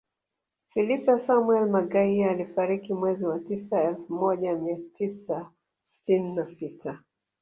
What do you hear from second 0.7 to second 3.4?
Filipe Samuel Magaia alifariki mwezi wa